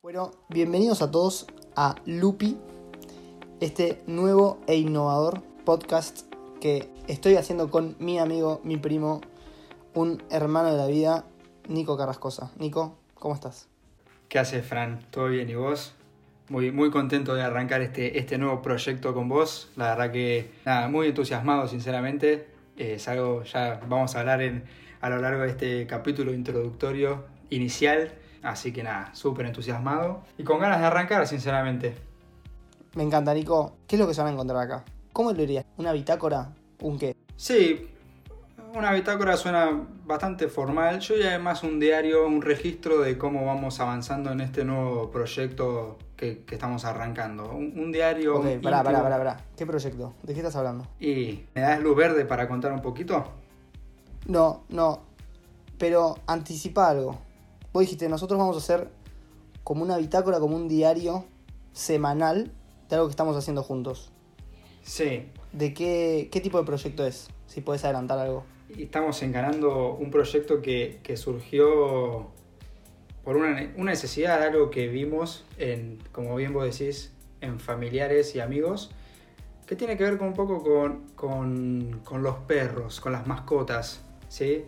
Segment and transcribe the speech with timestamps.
[0.00, 2.56] Bueno, bienvenidos a todos a Lupi,
[3.58, 9.20] este nuevo e innovador podcast que estoy haciendo con mi amigo, mi primo,
[9.94, 11.24] un hermano de la vida,
[11.66, 12.52] Nico Carrascosa.
[12.60, 13.66] Nico, ¿cómo estás?
[14.28, 15.04] ¿Qué haces, Fran?
[15.10, 15.96] ¿Todo bien y vos?
[16.48, 19.68] Muy, muy contento de arrancar este, este nuevo proyecto con vos.
[19.74, 22.46] La verdad que, nada, muy entusiasmado, sinceramente.
[22.76, 24.62] Eh, es algo, ya vamos a hablar en,
[25.00, 28.12] a lo largo de este capítulo introductorio inicial.
[28.42, 31.96] Así que nada, súper entusiasmado y con ganas de arrancar, sinceramente.
[32.94, 33.76] Me encanta, Nico.
[33.86, 34.84] ¿Qué es lo que se van a encontrar acá?
[35.12, 35.64] ¿Cómo lo dirías?
[35.76, 36.52] ¿Una bitácora?
[36.80, 37.16] ¿Un qué?
[37.36, 37.88] Sí,
[38.74, 39.70] una bitácora suena
[40.04, 41.00] bastante formal.
[41.00, 45.98] Yo ya más un diario, un registro de cómo vamos avanzando en este nuevo proyecto
[46.16, 47.50] que, que estamos arrancando.
[47.50, 48.38] Un, un diario.
[48.38, 49.36] Ok, pará, pará, pará.
[49.56, 50.14] ¿Qué proyecto?
[50.22, 50.86] ¿De qué estás hablando?
[51.00, 53.24] ¿Y me das luz verde para contar un poquito?
[54.26, 55.00] No, no.
[55.78, 57.18] Pero anticipa algo.
[57.78, 58.88] Vos dijiste, nosotros vamos a hacer
[59.62, 61.24] como una bitácora, como un diario
[61.72, 62.50] semanal
[62.88, 64.10] de algo que estamos haciendo juntos.
[64.82, 65.28] Sí.
[65.52, 67.28] ¿De qué, qué tipo de proyecto es?
[67.46, 68.42] Si puedes adelantar algo.
[68.76, 72.32] Estamos encarando un proyecto que, que surgió
[73.22, 78.40] por una, una necesidad, algo que vimos en, como bien vos decís, en familiares y
[78.40, 78.90] amigos,
[79.68, 84.00] que tiene que ver con un poco con, con- con los perros, con las mascotas,
[84.28, 84.64] ¿sí?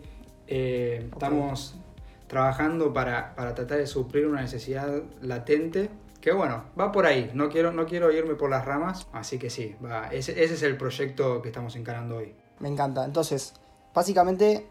[0.47, 1.09] Eh.
[1.11, 1.75] Estamos
[2.31, 5.89] trabajando para, para tratar de suplir una necesidad latente,
[6.21, 9.49] que bueno, va por ahí, no quiero, no quiero irme por las ramas, así que
[9.49, 9.75] sí,
[10.11, 12.33] ese es el proyecto que estamos encarando hoy.
[12.59, 13.03] Me encanta.
[13.03, 13.53] Entonces,
[13.93, 14.65] básicamente,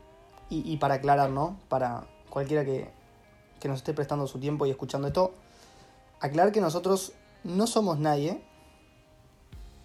[0.49, 1.61] y, y para aclarar, ¿no?
[1.69, 2.91] Para cualquiera que,
[3.61, 5.35] que nos esté prestando su tiempo y escuchando esto,
[6.19, 7.13] aclarar que nosotros
[7.45, 8.41] no somos nadie,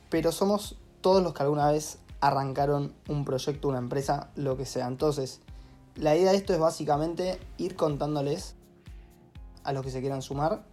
[0.09, 4.87] pero somos todos los que alguna vez arrancaron un proyecto, una empresa, lo que sea.
[4.87, 5.41] Entonces,
[5.95, 8.55] la idea de esto es básicamente ir contándoles
[9.63, 10.63] a los que se quieran sumar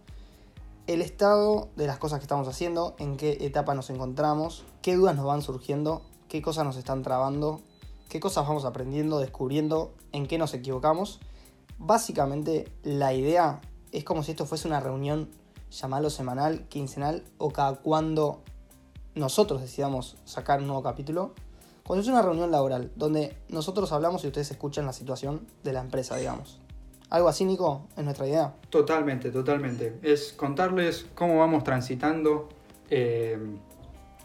[0.87, 5.15] el estado de las cosas que estamos haciendo, en qué etapa nos encontramos, qué dudas
[5.15, 7.61] nos van surgiendo, qué cosas nos están trabando,
[8.09, 11.19] qué cosas vamos aprendiendo, descubriendo, en qué nos equivocamos.
[11.77, 15.29] Básicamente la idea es como si esto fuese una reunión,
[15.71, 18.41] llamarlo semanal, quincenal o cada cuando
[19.15, 21.33] nosotros decidamos sacar un nuevo capítulo.
[21.85, 25.81] Cuando es una reunión laboral, donde nosotros hablamos y ustedes escuchan la situación de la
[25.81, 26.59] empresa, digamos.
[27.09, 28.55] Algo así, Nico, es nuestra idea.
[28.69, 29.99] Totalmente, totalmente.
[30.01, 32.49] Es contarles cómo vamos transitando
[32.89, 33.37] eh,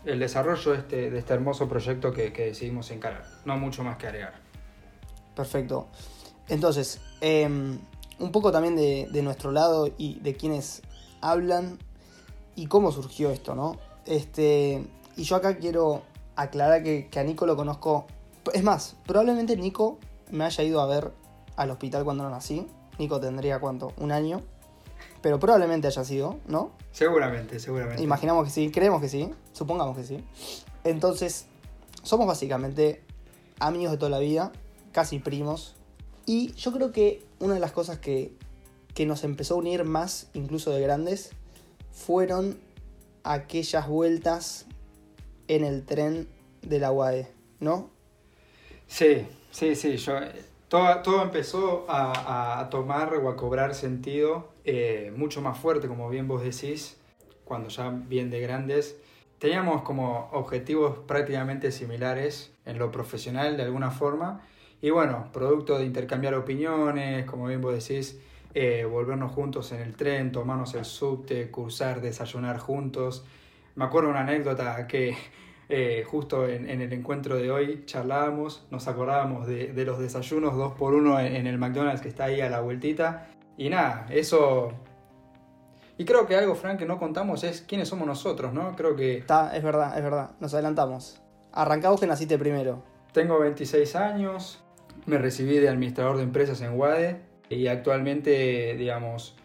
[0.04, 3.24] el desarrollo de este, de este hermoso proyecto que, que decidimos encarar.
[3.44, 4.34] No mucho más que agregar.
[5.34, 5.88] Perfecto.
[6.48, 10.82] Entonces, eh, un poco también de, de nuestro lado y de quienes
[11.20, 11.78] hablan
[12.56, 13.76] y cómo surgió esto, ¿no?
[14.06, 14.86] Este,
[15.16, 16.02] y yo acá quiero
[16.38, 18.06] aclarar que, que a Nico lo conozco.
[18.54, 19.99] Es más, probablemente Nico
[20.31, 21.12] me haya ido a ver
[21.56, 22.66] al hospital cuando no nací.
[22.99, 24.43] Nico tendría cuánto, un año.
[25.21, 26.71] Pero probablemente haya sido, ¿no?
[26.93, 28.03] Seguramente, seguramente.
[28.03, 30.25] Imaginamos que sí, creemos que sí, supongamos que sí.
[30.84, 31.47] Entonces,
[32.04, 33.03] somos básicamente
[33.59, 34.53] amigos de toda la vida,
[34.93, 35.75] casi primos.
[36.25, 38.32] Y yo creo que una de las cosas que,
[38.94, 41.31] que nos empezó a unir más, incluso de grandes,
[41.91, 42.60] fueron
[43.25, 44.67] aquellas vueltas
[45.48, 46.28] en el tren
[46.62, 47.28] de la UAE,
[47.60, 47.91] ¿no?
[48.86, 49.97] Sí, sí, sí.
[49.97, 55.58] Yo, eh, todo, todo empezó a, a tomar o a cobrar sentido eh, mucho más
[55.58, 56.98] fuerte, como bien vos decís,
[57.44, 58.97] cuando ya bien de grandes.
[59.38, 64.42] Teníamos como objetivos prácticamente similares en lo profesional de alguna forma.
[64.81, 68.20] Y bueno, producto de intercambiar opiniones, como bien vos decís,
[68.54, 73.25] eh, volvernos juntos en el tren, tomarnos el subte, cursar, desayunar juntos.
[73.78, 75.16] Me acuerdo una anécdota que
[75.68, 80.56] eh, justo en, en el encuentro de hoy charlábamos, nos acordábamos de, de los desayunos
[80.56, 83.28] dos por uno en, en el McDonald's que está ahí a la vueltita.
[83.56, 84.72] Y nada, eso...
[85.96, 88.74] Y creo que algo, Frank, que no contamos es quiénes somos nosotros, ¿no?
[88.74, 91.22] Creo que Está, es verdad, es verdad, nos adelantamos.
[91.52, 92.82] Arrancamos que naciste primero.
[93.12, 94.60] tengo 26 años,
[95.06, 99.36] me recibí de administrador de empresas en UADE y actualmente, digamos,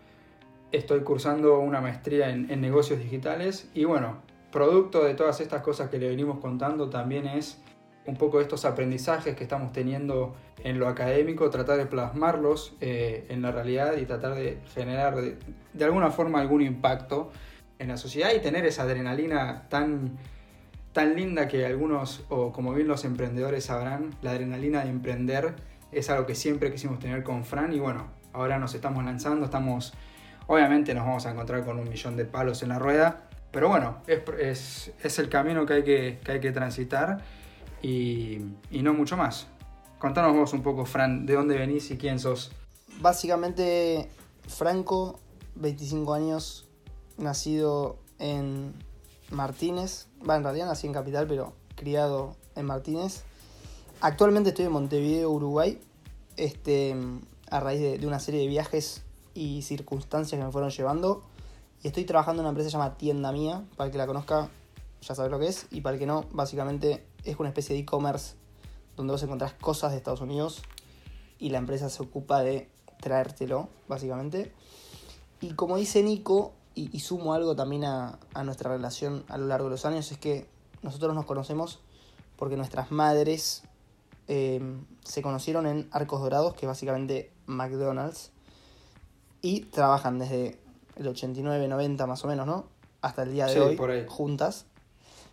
[0.73, 4.18] estoy cursando una maestría en, negocios digitales y bueno,
[4.51, 7.62] producto de todas estas cosas que le venimos contando también es
[8.06, 13.42] un poco estos aprendizajes que estamos teniendo en lo académico, tratar de plasmarlos eh, en
[13.42, 15.38] la realidad y tratar de generar de,
[15.74, 17.31] de alguna forma algún impacto
[17.80, 20.18] en la sociedad y tener esa adrenalina tan,
[20.92, 25.56] tan linda que algunos, o como bien los emprendedores sabrán, la adrenalina de emprender
[25.92, 29.94] es algo que siempre quisimos tener con Fran y bueno, ahora nos estamos lanzando, estamos,
[30.48, 33.98] obviamente nos vamos a encontrar con un millón de palos en la rueda, pero bueno,
[34.07, 37.24] es, es, el camino que hay que, que, hay que transitar
[37.81, 38.40] y,
[38.72, 39.48] y no mucho más.
[40.00, 42.51] Contanos vos un poco, Fran, de dónde venís y quién sos.
[43.00, 44.10] Básicamente,
[44.48, 45.19] Franco
[45.56, 46.68] 25 años,
[47.18, 48.74] nacido en
[49.30, 50.07] Martínez.
[50.28, 53.24] Va, en realidad nací en Capital, pero criado en Martínez.
[54.01, 55.80] Actualmente estoy en Montevideo, Uruguay,
[56.38, 56.96] este,
[57.50, 61.24] a raíz de una serie de viajes y circunstancias que me fueron llevando.
[61.81, 64.50] Y estoy trabajando en una empresa llamada Tienda Mía, para el que la conozca
[65.01, 67.81] ya sabes lo que es, y para el que no, básicamente es una especie de
[67.81, 68.35] e-commerce
[68.95, 70.62] donde vos encontrás cosas de Estados Unidos
[71.39, 72.69] y la empresa se ocupa de
[73.01, 74.53] traértelo, básicamente.
[75.41, 79.65] Y como dice Nico, y, sumo algo también a, a, nuestra relación a lo largo
[79.65, 80.47] de los años, es que
[80.81, 81.79] nosotros nos conocemos
[82.38, 83.63] porque nuestras madres
[84.27, 84.62] eh,
[85.03, 88.31] se conocieron en Arcos Dorados, que es básicamente McDonald's,
[89.44, 90.57] y trabajan desde
[90.95, 92.66] el 89, 90 más o menos, ¿no?
[93.01, 94.06] Hasta el día de Sí, hoy, por ahí.
[94.07, 94.66] juntas.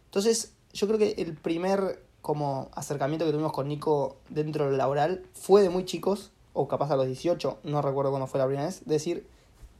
[0.06, 5.24] Entonces, yo creo que el primer como acercamiento que tuvimos con Nico dentro del laboral
[5.32, 8.66] fue de muy chicos, o capaz a los 18, no recuerdo cuándo fue la primera
[8.66, 9.26] vez, decir,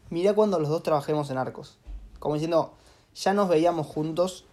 [0.09, 1.76] mirá cuando los dos trabajemos en Arcos.
[2.21, 2.73] Como diciendo,
[3.15, 4.44] ya nos veíamos juntos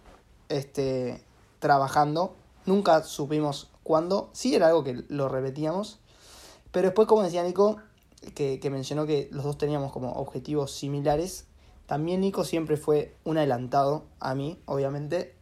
[0.48, 1.22] este,
[1.60, 2.34] trabajando,
[2.66, 6.00] nunca supimos cuándo, sí era algo que lo repetíamos,
[6.72, 7.78] pero después, como decía Nico,
[8.34, 11.46] que, que mencionó que los dos teníamos como objetivos similares,
[11.86, 15.34] también Nico siempre fue un adelantado a mí, obviamente,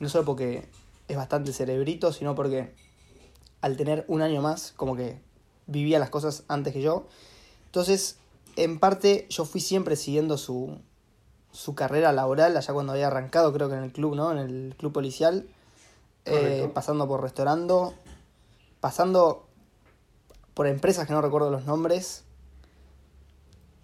[0.00, 0.68] no solo porque
[1.08, 2.74] es bastante cerebrito, sino porque
[3.60, 5.20] al tener un año más, como que
[5.66, 7.06] vivía las cosas antes que yo.
[7.66, 8.18] Entonces,
[8.56, 10.78] en parte, yo fui siempre siguiendo su,
[11.52, 14.32] su carrera laboral, allá cuando había arrancado, creo que en el club, ¿no?
[14.32, 15.46] En el club policial,
[16.24, 17.94] eh, pasando por restaurando,
[18.80, 19.45] pasando
[20.56, 22.24] por empresas que no recuerdo los nombres,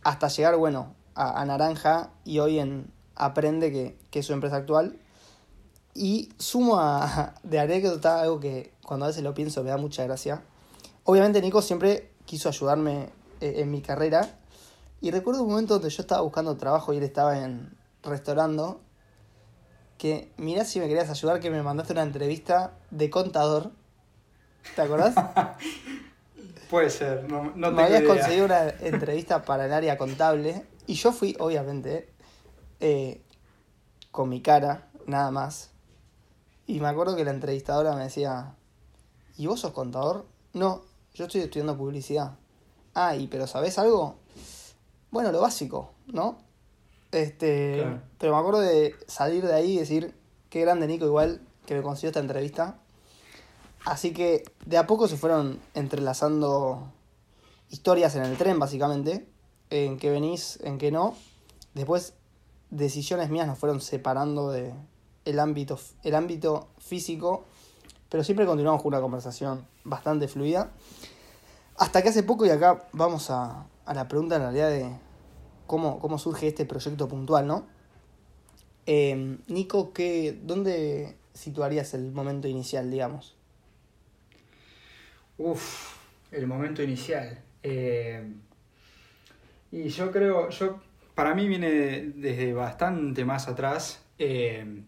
[0.03, 4.99] hasta llegar, bueno, a, Naranja y hoy en Aprende, que, que es su empresa actual.
[5.93, 10.03] Y sumo a, de anécdota algo que cuando a veces lo pienso me da mucha
[10.05, 10.45] gracia.
[11.05, 13.11] Obviamente Nico siempre quiso ayudarme
[13.43, 14.39] eh, en mi carrera.
[15.03, 18.81] Y recuerdo un momento donde yo estaba buscando trabajo y él estaba en restaurando.
[19.99, 23.73] Que mirá si me querías ayudar que me mandaste una entrevista de contador.
[24.75, 25.15] ¿Te acordás?
[26.73, 28.15] Puede ser, no, no me habías idea.
[28.15, 30.65] conseguido una entrevista para el área contable.
[30.87, 32.09] Y yo fui, obviamente,
[32.81, 33.21] eh,
[34.11, 35.71] con mi cara, nada más.
[36.67, 38.55] Y me acuerdo que la entrevistadora me decía,
[39.37, 40.25] ¿y vos sos contador?
[40.55, 40.81] No,
[41.13, 42.39] yo estoy estudiando publicidad.
[42.95, 44.17] Ah, ¿y pero sabés algo?
[45.11, 46.39] Bueno, lo básico, ¿no?
[47.11, 48.01] Este, Claro.
[48.17, 50.15] pero me acuerdo de salir de ahí y decir,
[50.49, 52.79] qué grande Nico igual que me consiguió esta entrevista.
[53.85, 56.93] Así que de a poco se fueron entrelazando
[57.71, 59.27] historias en el tren, básicamente.
[59.71, 61.15] En qué venís, en qué no.
[61.75, 62.15] Después,
[62.71, 64.73] decisiones mías nos fueron separando de
[65.25, 67.45] el ámbito, el ámbito físico.
[68.09, 70.71] Pero siempre continuamos con una conversación bastante fluida.
[71.79, 74.91] Hasta que hace poco, y acá vamos a, a la pregunta en realidad de
[75.67, 77.67] cómo, cómo surge este proyecto puntual, ¿no?
[78.87, 83.37] Eh, Nico, ¿qué, ¿dónde situarías el momento inicial, digamos?
[85.39, 85.97] Uf,
[86.31, 87.43] el momento inicial.
[87.63, 88.23] Eh,
[89.71, 90.81] y yo creo, yo
[91.15, 94.05] para mí viene de- desde bastante más atrás.
[94.19, 94.83] eh,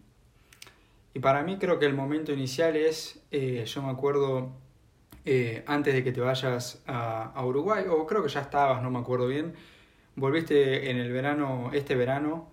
[1.12, 4.52] y para mí creo que el momento inicial es, eh, yo me acuerdo,
[5.66, 9.26] antes de que te vayas a, Uruguay, o creo que ya estabas, no me acuerdo
[9.26, 9.54] bien,
[10.16, 12.50] volviste en el verano, este verano,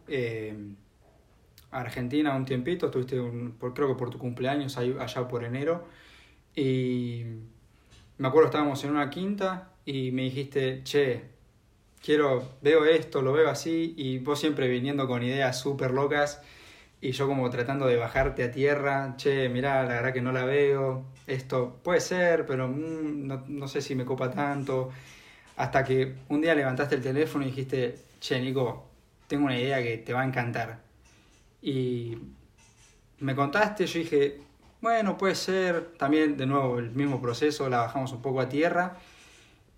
[1.71, 3.17] a Argentina un tiempito, estuviste
[3.73, 5.85] creo que por tu cumpleaños allá por enero.
[6.55, 7.25] Y
[8.17, 11.23] me acuerdo estábamos en una quinta y me dijiste, che,
[12.03, 16.41] quiero, veo esto, lo veo así, y vos siempre viniendo con ideas súper locas,
[17.01, 20.45] y yo como tratando de bajarte a tierra, che, mirá, la verdad que no la
[20.45, 24.91] veo, esto puede ser, pero mm, no, no sé si me copa tanto.
[25.57, 28.87] Hasta que un día levantaste el teléfono y dijiste, che, Nico,
[29.27, 30.79] tengo una idea que te va a encantar.
[31.61, 32.17] Y
[33.19, 34.41] me contaste, yo dije,
[34.81, 35.93] bueno, puede ser.
[35.97, 38.97] También, de nuevo, el mismo proceso, la bajamos un poco a tierra.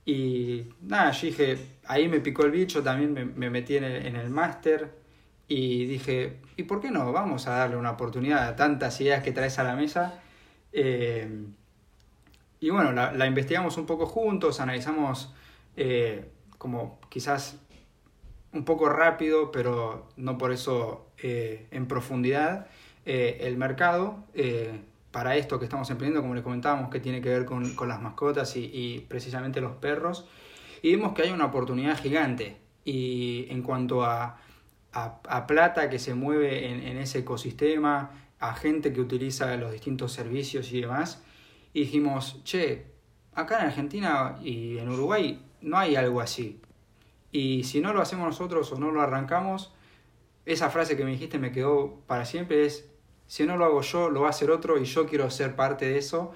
[0.05, 4.05] Y nada, yo dije, ahí me picó el bicho, también me, me metí en el,
[4.05, 5.03] en el máster.
[5.47, 7.11] Y dije, ¿y por qué no?
[7.11, 10.21] Vamos a darle una oportunidad a tantas ideas que traes a la mesa.
[10.71, 11.45] Eh,
[12.59, 15.33] y bueno, la, investigamos un poco juntos, analizamos
[15.75, 17.57] eh, como quizás
[18.53, 22.67] un poco rápido, pero no por eso eh, en profundidad,
[23.05, 24.23] el mercado
[25.13, 28.57] para esto que estamos emprendiendo, como les comentábamos, que tiene que ver con, las mascotas
[28.57, 30.27] y, precisamente los perros.
[30.81, 32.57] Y vimos que hay una oportunidad gigante.
[32.83, 34.39] Y en cuanto a,
[34.91, 40.11] a, plata que se mueve en, en ese ecosistema, a gente que utiliza los distintos
[40.13, 41.23] servicios y demás,
[41.73, 42.87] y dijimos, che,
[43.35, 46.59] acá en Argentina y en Uruguay no hay algo así.
[47.31, 49.71] Y si no lo hacemos nosotros o no lo arrancamos,
[50.47, 52.89] esa frase que me dijiste me quedó para siempre es,
[53.27, 55.85] si no lo hago yo, lo va a hacer otro y yo quiero ser parte
[55.85, 56.31] de eso.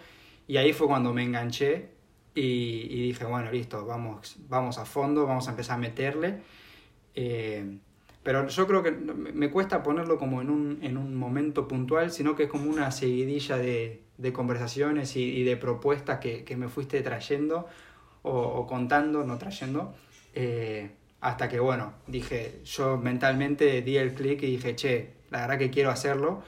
[0.48, 1.90] Y ahí fue cuando me enganché
[2.34, 6.42] y, dije, bueno, listo, vamos, vamos a fondo, vamos a empezar a meterle.
[7.16, 7.80] Eh,
[8.24, 12.36] pero yo creo que me cuesta ponerlo como en un, en un momento puntual, sino
[12.36, 17.02] que es como una seguidilla de, de conversaciones y, de propuestas que, que, me fuiste
[17.02, 17.68] trayendo
[18.24, 19.96] o, contando, no trayendo.
[20.34, 20.92] Eh,
[21.22, 25.70] hasta que, bueno, dije, yo mentalmente di el clic y dije, che, la verdad que
[25.70, 26.44] quiero hacerlo.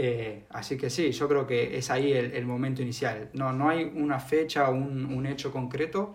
[0.00, 3.30] Eh, así que sí, yo creo que es ahí el, el momento inicial.
[3.32, 6.14] No, no hay una fecha o un, un, hecho concreto,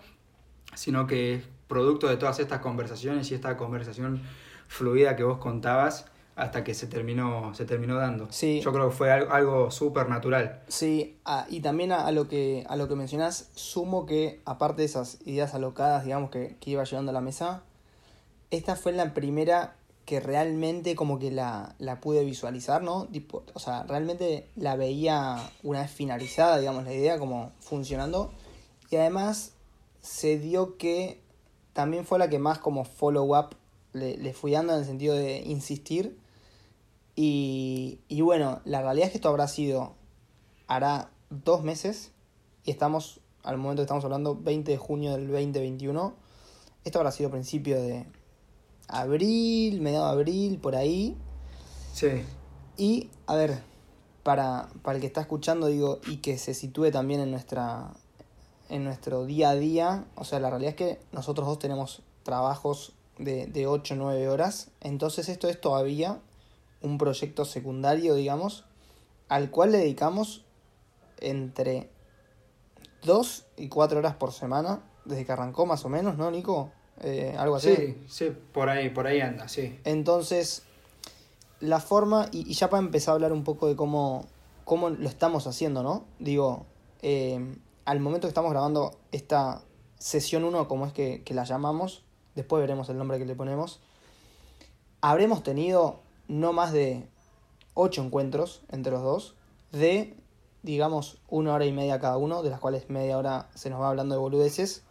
[0.74, 4.22] sino que es producto de todas estas conversaciones y esta conversación
[4.70, 6.06] fluida que vos contabas
[6.38, 8.32] hasta que se terminó, se terminó dando.
[8.32, 8.62] Sí.
[8.62, 10.62] Yo creo que fue algo, algo súper natural.
[10.70, 14.86] Sí, ah, y también a, lo que, a lo que mencionás, sumo que aparte de
[14.86, 17.64] esas ideas alocadas, digamos, que, que iba llevando a la mesa,
[18.50, 23.08] esta fue la primera que realmente como que la, la pude visualizar, ¿no?
[23.54, 28.32] o sea, realmente la veía una vez finalizada, digamos, la idea como funcionando.
[28.90, 29.54] Y además
[30.02, 31.22] se dio que
[31.72, 33.56] también fue la que más como follow-up
[33.94, 36.18] le, le, fui dando en el sentido de insistir.
[37.16, 39.94] Y, y bueno, la realidad es que esto habrá sido,
[40.68, 42.12] hará dos meses,
[42.66, 46.14] y estamos, al momento estamos hablando, 20 de junio del 2021.
[46.84, 48.06] Esto habrá sido principio de,
[48.88, 51.18] abril, mediado de abril, por ahí.
[51.94, 52.24] Sí.
[52.78, 53.62] Y, a ver,
[54.24, 57.92] para, para el que está escuchando, digo, y que se sitúe también en nuestra
[58.70, 62.94] en nuestro día a día, o sea, la realidad es que nosotros dos tenemos trabajos
[63.20, 66.20] de, de 8 o 9 horas, entonces esto es todavía
[66.82, 68.66] un proyecto secundario, digamos,
[69.30, 70.44] al cual le dedicamos
[71.20, 71.90] entre
[73.04, 76.72] 2 y 4 horas por semana, desde que arrancó más o menos, ¿no, Nico?
[77.02, 77.76] Eh, algo así.
[77.76, 79.80] Sí, sí, por ahí, por ahí anda, sí.
[79.84, 80.64] Entonces,
[81.60, 84.26] la forma, y, ya para empezar a hablar un poco de cómo,
[84.64, 86.06] cómo lo estamos haciendo, ¿no?
[86.20, 86.66] Digo,
[87.02, 89.62] eh, al momento que estamos grabando esta
[89.98, 92.04] sesión 1, como es que, que la llamamos,
[92.36, 93.82] después veremos el nombre que le ponemos,
[95.02, 97.08] habremos tenido no más de
[97.74, 99.36] 8 encuentros entre los dos,
[99.72, 100.16] de,
[100.62, 103.90] digamos, una hora y media cada uno, de las cuales media hora se nos va
[103.90, 104.84] hablando de boludeces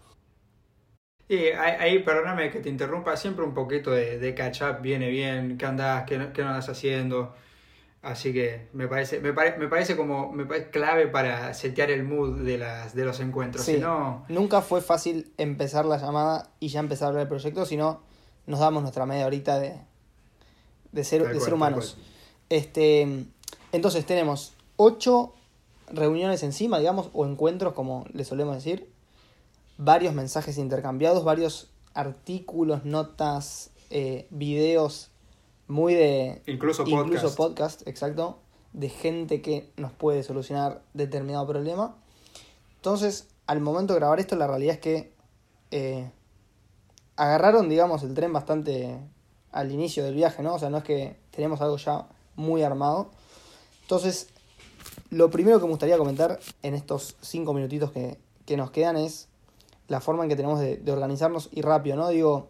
[1.32, 5.56] Sí, ahí, perdóname que te interrumpa, siempre un poquito de, de catch up viene bien,
[5.56, 7.32] qué andás, qué, qué no andas haciendo.
[8.02, 12.42] Así que me parece, me, me parece como me parece clave para setear el mood
[12.42, 13.64] de, las, de los encuentros.
[13.64, 13.80] Sí,
[14.28, 18.02] Nunca fue fácil empezar la llamada y ya empezar a hablar del proyecto, sino
[18.46, 19.80] nos damos nuestra media horita de,
[20.90, 21.96] de ser, de ser humanos.
[22.50, 23.24] Este,
[23.72, 25.32] entonces tenemos ocho
[25.90, 28.91] reuniones encima, digamos, o encuentros, como le solemos decir
[29.78, 35.10] varios mensajes intercambiados, varios artículos, notas, eh, videos
[35.68, 36.42] muy de...
[36.46, 37.06] Incluso podcast.
[37.06, 38.38] Incluso podcast, exacto,
[38.72, 41.96] de gente que nos puede solucionar determinado problema.
[42.76, 45.14] Entonces, al momento de grabar esto, la realidad es que
[45.70, 46.10] eh,
[47.16, 48.98] agarraron, digamos, el tren bastante
[49.50, 50.54] al inicio del viaje, ¿no?
[50.54, 53.10] O sea, no es que tenemos algo ya muy armado.
[53.82, 54.28] Entonces,
[55.10, 59.28] lo primero que me gustaría comentar en estos cinco minutitos que, que nos quedan es
[59.92, 62.08] la forma en que tenemos de, organizarnos y rápido, ¿no?
[62.08, 62.48] Digo,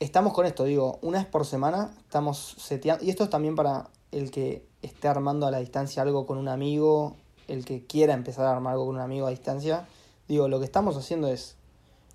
[0.00, 3.88] estamos con esto, digo, una vez por semana estamos seteando, y esto es también para
[4.10, 7.14] el que esté armando a la distancia algo con un amigo,
[7.46, 9.86] el que quiera empezar a armar algo con un amigo a distancia,
[10.26, 11.54] digo, lo que estamos haciendo es,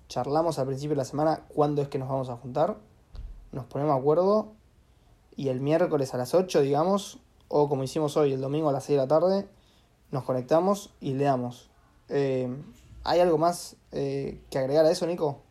[0.08, 2.76] charlamos al principio de la semana cuándo es que nos vamos a juntar,
[3.52, 4.52] nos ponemos de acuerdo,
[5.36, 8.84] y el miércoles a las 8, digamos, o como hicimos hoy, el domingo a las
[8.84, 9.48] 6 de la tarde,
[10.10, 11.70] nos conectamos y leamos.
[12.10, 12.54] Eh,
[13.08, 15.42] ¿Hay algo más eh, que agregar a eso, Nico?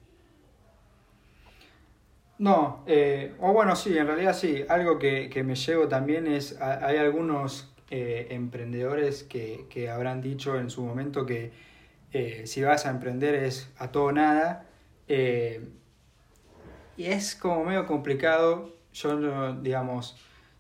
[2.38, 4.64] No, eh, o bueno, sí, en realidad sí.
[4.70, 10.84] Algo que, me llevo también es, hay algunos eh, emprendedores que, habrán dicho en su
[10.84, 11.52] momento que
[12.46, 14.68] si vas a emprender es a todo nada.
[15.08, 18.72] y es como medio complicado.
[18.94, 20.16] Yo, digamos,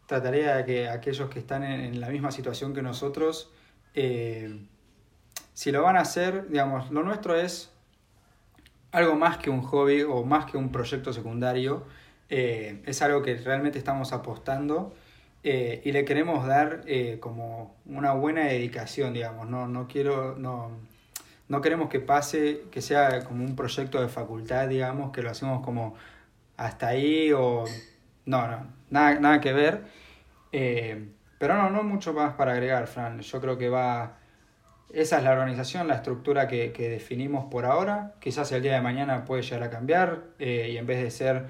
[0.07, 3.51] trataría de que aquellos que están en, la misma situación que nosotros
[5.57, 7.71] si lo van a hacer, digamos, lo nuestro es
[8.91, 11.83] algo más que un hobby o más que un proyecto secundario.
[12.29, 14.93] Eh, es algo que realmente estamos apostando
[15.43, 19.49] eh, y le queremos dar eh, como una buena dedicación, digamos.
[19.49, 20.69] No, no quiero, no,
[21.47, 25.65] no queremos que pase, que sea como un proyecto de facultad, digamos, que lo hacemos
[25.65, 25.95] como
[26.55, 27.63] hasta ahí o...
[28.27, 29.85] No, no, nada, nada que ver.
[30.51, 33.21] pero no, no mucho más para agregar, Fran.
[33.21, 34.17] Yo creo que va
[34.93, 38.13] esa es la organización, la estructura que, definimos por ahora.
[38.19, 41.45] Quizás el día de mañana puede llegar a cambiar eh, y en vez de ser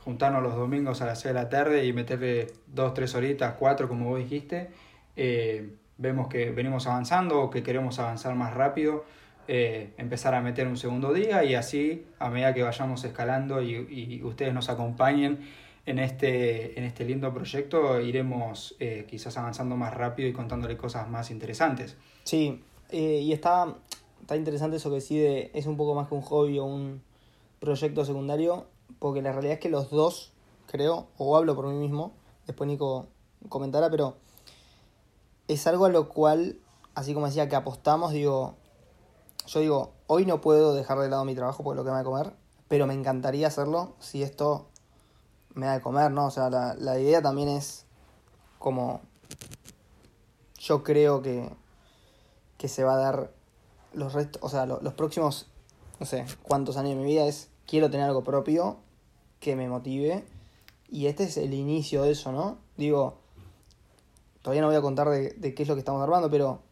[0.00, 3.88] juntarnos los domingos a las 6 de la tarde y meterle 2, 3 horitas, 4
[3.88, 4.70] como vos dijiste,
[5.16, 9.06] eh, vemos que venimos avanzando o que queremos avanzar más rápido,
[9.48, 13.74] eh, empezar a meter un segundo día y así a medida que vayamos escalando y,
[13.88, 15.40] y ustedes nos acompañen
[15.86, 18.76] en este, en este lindo proyecto iremos
[19.06, 21.96] quizás avanzando más rápido y contándole cosas más interesantes.
[22.24, 22.62] Sí,
[22.96, 23.74] eh, y está,
[24.36, 27.02] interesante eso que decide, es un poco más que un hobby o un
[27.58, 28.66] proyecto secundario,
[29.00, 30.30] porque la realidad es que los dos,
[30.68, 32.12] creo, o hablo por mí mismo,
[32.46, 33.08] después Nico
[33.48, 34.14] comentará, pero
[35.48, 36.60] es algo a lo cual,
[36.94, 38.54] así como decía que apostamos, digo,
[39.48, 41.98] yo digo, hoy no puedo dejar de lado mi trabajo por lo que me da
[41.98, 42.32] de comer,
[42.68, 44.68] pero me encantaría hacerlo si esto
[45.54, 46.26] me da de comer, ¿no?
[46.26, 47.86] O sea, la, la idea también es
[48.60, 49.00] como
[50.60, 51.50] yo creo que
[52.64, 53.30] que se va a dar
[53.92, 55.48] los restos, o sea, los próximos,
[56.00, 58.78] no sé, cuántos años de mi vida es, quiero tener algo propio
[59.38, 60.24] que me motive.
[60.88, 62.56] Y este es el inicio de eso, ¿no?
[62.78, 63.18] Digo,
[64.40, 66.62] todavía no voy a contar de, qué es lo que estamos armando, pero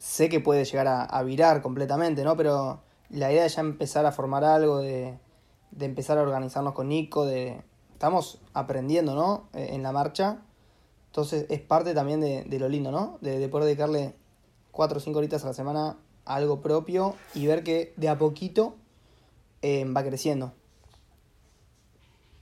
[0.00, 2.36] sé que puede llegar a, virar completamente, ¿no?
[2.36, 2.80] Pero
[3.10, 5.20] la idea de ya empezar a formar algo, de,
[5.70, 7.62] de empezar a organizarnos con Nico, de...
[7.92, 9.48] Estamos aprendiendo, ¿no?
[9.54, 10.42] Eh, en la marcha
[11.16, 13.16] entonces es parte también de, lo lindo, ¿no?
[13.22, 14.12] De, poder dedicarle
[14.70, 15.96] cuatro o cinco horitas a la semana
[16.26, 18.76] a algo propio y ver que de a poquito
[19.62, 20.52] eh, va creciendo.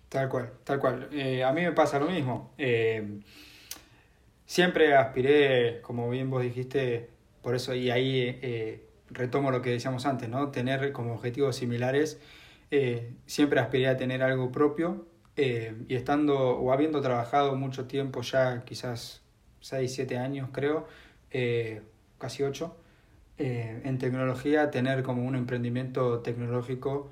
[0.08, 1.08] Tal cual, tal cual.
[1.12, 2.50] Eh, a mí me pasa lo mismo.
[2.58, 3.20] Eh,
[4.44, 7.10] siempre aspiré, como bien vos dijiste,
[7.42, 10.50] por eso, y ahí retomo lo que decíamos antes, ¿no?
[10.50, 12.20] Tener como objetivos similares.
[13.26, 18.64] siempre aspiré a tener algo propio eh, y estando o habiendo trabajado mucho tiempo ya,
[18.64, 19.22] quizás
[19.60, 20.86] 6, 7 años creo,
[21.30, 21.82] eh,
[22.18, 22.76] casi 8,
[23.38, 27.10] eh, en tecnología, tener como un emprendimiento tecnológico,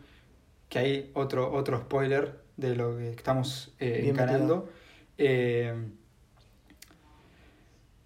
[0.69, 4.71] que hay otro, otro spoiler de lo que estamos encarando.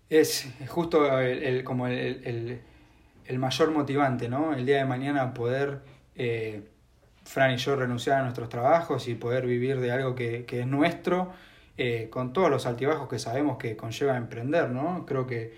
[0.09, 2.61] es justo el, como el, el,
[3.27, 4.55] el, mayor motivante, ¿no?
[4.55, 5.83] El día de mañana poder
[7.27, 11.33] Fran y yo renunciar a nuestros trabajos y poder vivir de algo que, es nuestro,
[11.77, 15.05] eh, con todos los altibajos que sabemos que conlleva emprender, ¿no?
[15.07, 15.53] Creo que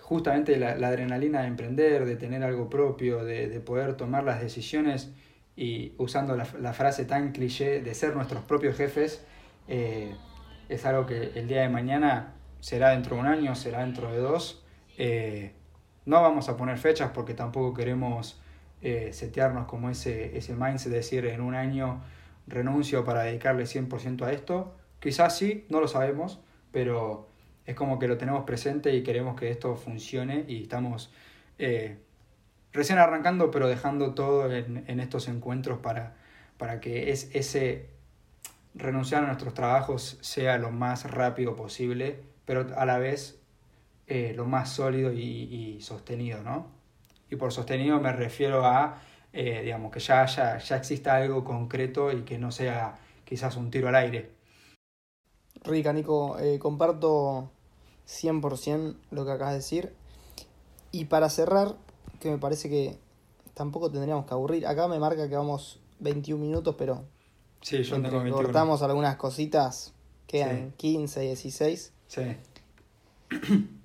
[0.00, 5.12] justamente la, adrenalina de emprender, de tener algo propio, de, poder tomar las decisiones
[5.56, 9.24] y usando la, frase tan cliché de ser nuestros propios jefes,
[9.66, 10.14] eh,
[10.68, 14.18] es algo que el día de mañana será dentro de un año, será dentro de
[14.18, 14.64] dos.
[14.98, 15.52] Eh,
[16.06, 18.41] no vamos a poner fechas porque tampoco queremos
[18.82, 22.02] eh, setearnos como ese, ese mindset de decir en un año
[22.46, 24.74] renuncio para dedicarle 100% a esto.
[25.00, 26.40] Quizás sí, no lo sabemos,
[26.72, 27.28] pero
[27.66, 31.12] es como que lo tenemos presente y queremos que esto funcione y estamos
[31.58, 31.98] eh,
[32.72, 36.16] recién arrancando, pero dejando todo en, en estos encuentros para,
[36.56, 37.90] para que es, ese
[38.74, 43.40] renunciar a nuestros trabajos sea lo más rápido posible, pero a la vez
[44.06, 46.81] eh, lo más sólido y, y sostenido, ¿no?
[47.32, 49.00] Y por sostenido me refiero a,
[49.32, 53.70] eh, digamos, que ya, ya, ya exista algo concreto y que no sea quizás un
[53.70, 54.32] tiro al aire.
[55.64, 57.50] Rica, Nico, eh, comparto
[58.06, 59.94] 100% lo que acabas de decir.
[60.90, 61.74] Y para cerrar,
[62.20, 62.98] que me parece que
[63.54, 64.66] tampoco tendríamos que aburrir.
[64.66, 67.06] Acá me marca que vamos 21 minutos, pero
[67.62, 69.94] sí, yo entre cortamos algunas cositas,
[70.26, 71.94] quedan 15, 16.
[72.08, 72.36] Sí.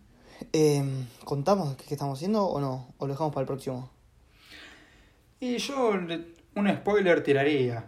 [0.54, 0.84] Eh,
[1.24, 2.94] ¿Contamos qué, estamos haciendo o no?
[2.98, 3.90] ¿O lo dejamos para el próximo?
[5.40, 5.92] Y yo
[6.56, 7.86] un spoiler tiraría.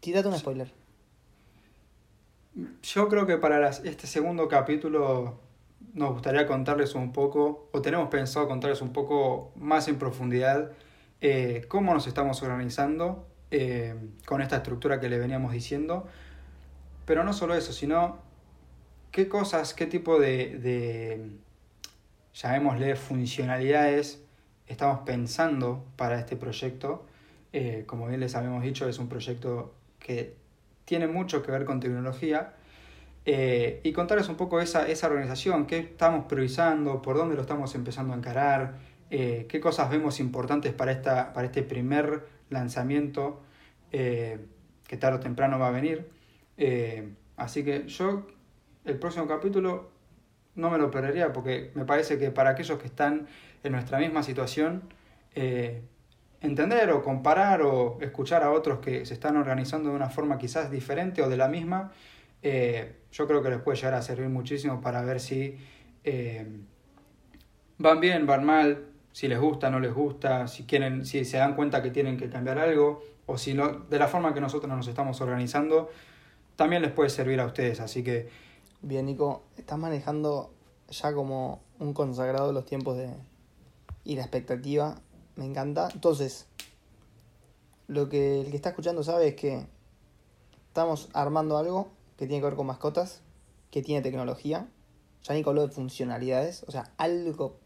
[0.00, 0.72] Tírate un spoiler.
[2.82, 5.38] Yo creo que para este segundo capítulo
[5.94, 10.72] nos gustaría contarles un poco, o tenemos pensado contarles un poco más en profundidad
[11.20, 13.94] eh, cómo nos estamos organizando eh,
[14.26, 16.06] con esta estructura que le veníamos diciendo.
[17.04, 18.18] Pero no solo eso, sino
[19.10, 21.38] qué cosas, qué tipo de
[22.34, 24.22] llamémosle funcionalidades,
[24.66, 27.06] estamos pensando para este proyecto.
[27.52, 30.36] Eh, como bien les habíamos dicho, es un proyecto que
[30.84, 32.54] tiene mucho que ver con tecnología.
[33.26, 37.74] Eh, y contarles un poco esa, esa organización, qué estamos priorizando, por dónde lo estamos
[37.74, 38.78] empezando a encarar,
[39.10, 43.42] eh, qué cosas vemos importantes para, esta, para este primer lanzamiento
[43.90, 46.08] que tarde o temprano va a venir.
[47.36, 48.28] así que yo,
[48.84, 49.90] el próximo capítulo,
[50.60, 53.26] no me lo perdería porque me parece que para aquellos que están
[53.62, 54.82] en nuestra misma situación,
[55.34, 55.82] eh,
[56.40, 60.70] entender o comparar o escuchar a otros que se están organizando de una forma quizás
[60.70, 61.92] diferente o de la misma,
[62.42, 65.58] eh, yo creo que les puede llegar a servir muchísimo para ver si
[66.04, 66.46] eh,
[67.78, 71.54] van bien, van mal, si les gusta, no les gusta, si quieren, si se dan
[71.54, 74.88] cuenta que tienen que cambiar algo, o si no, de la forma que nosotros nos
[74.88, 75.90] estamos organizando,
[76.56, 77.80] también les puede servir a ustedes.
[77.80, 78.49] Así que.
[78.82, 80.54] Bien, Nico, estás manejando
[80.88, 83.10] ya como un consagrado los tiempos de.
[84.04, 84.96] y la expectativa.
[85.36, 85.90] Me encanta.
[85.92, 86.46] Entonces,
[87.88, 89.66] lo que el que está escuchando sabe es que
[90.68, 93.20] estamos armando algo que tiene que ver con mascotas,
[93.70, 94.66] que tiene tecnología.
[95.24, 97.58] Ya Nico habló de funcionalidades, o sea, algo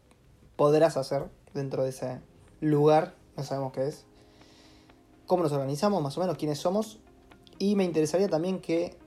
[0.57, 2.19] podrás hacer dentro de ese
[2.59, 4.05] lugar, no sabemos qué es.
[5.27, 6.99] Cómo nos organizamos, más o menos, quiénes somos.
[7.57, 8.97] Y me interesaría también que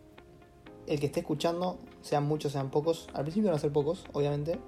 [0.89, 4.59] el que esté escuchando, sean muchos, sean pocos, al principio van a ser pocos, obviamente,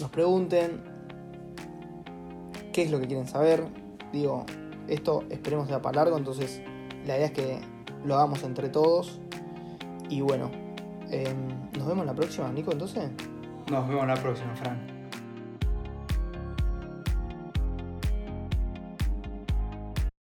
[0.00, 0.82] nos pregunten
[2.72, 3.64] qué es lo que quieren saber.
[4.12, 4.44] Digo,
[4.88, 6.60] esto esperemos sea para largo, entonces
[7.06, 7.58] la idea es que
[8.04, 9.20] lo hagamos entre todos.
[10.08, 10.50] Y bueno,
[11.10, 13.10] em, nos vemos la próxima, Nico, entonces.
[13.70, 14.93] Nos vemos la próxima, Fran.